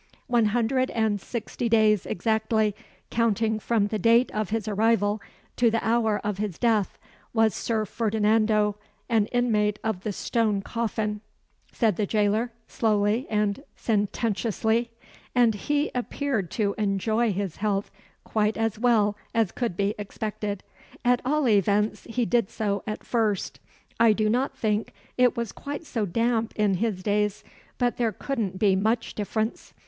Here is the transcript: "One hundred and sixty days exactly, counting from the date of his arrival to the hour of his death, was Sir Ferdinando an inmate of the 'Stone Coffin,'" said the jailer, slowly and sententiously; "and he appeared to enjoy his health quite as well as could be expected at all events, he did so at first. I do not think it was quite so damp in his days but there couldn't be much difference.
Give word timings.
"One 0.25 0.45
hundred 0.45 0.89
and 0.89 1.21
sixty 1.21 1.69
days 1.69 2.07
exactly, 2.07 2.75
counting 3.11 3.59
from 3.59 3.89
the 3.89 3.99
date 3.99 4.31
of 4.31 4.49
his 4.49 4.67
arrival 4.67 5.21
to 5.57 5.69
the 5.69 5.87
hour 5.87 6.17
of 6.23 6.39
his 6.39 6.57
death, 6.57 6.97
was 7.35 7.53
Sir 7.53 7.85
Ferdinando 7.85 8.77
an 9.09 9.27
inmate 9.27 9.77
of 9.83 10.01
the 10.01 10.11
'Stone 10.11 10.63
Coffin,'" 10.63 11.21
said 11.71 11.97
the 11.97 12.07
jailer, 12.07 12.51
slowly 12.67 13.27
and 13.29 13.61
sententiously; 13.75 14.89
"and 15.35 15.53
he 15.53 15.91
appeared 15.93 16.49
to 16.49 16.73
enjoy 16.79 17.31
his 17.31 17.57
health 17.57 17.91
quite 18.23 18.57
as 18.57 18.79
well 18.79 19.15
as 19.35 19.51
could 19.51 19.77
be 19.77 19.93
expected 19.99 20.63
at 21.05 21.21
all 21.23 21.47
events, 21.47 22.07
he 22.09 22.25
did 22.25 22.49
so 22.49 22.81
at 22.87 23.03
first. 23.03 23.59
I 23.99 24.13
do 24.13 24.29
not 24.29 24.57
think 24.57 24.93
it 25.19 25.37
was 25.37 25.51
quite 25.51 25.85
so 25.85 26.07
damp 26.07 26.53
in 26.55 26.77
his 26.77 27.03
days 27.03 27.43
but 27.77 27.97
there 27.97 28.11
couldn't 28.11 28.57
be 28.57 28.75
much 28.75 29.13
difference. 29.13 29.75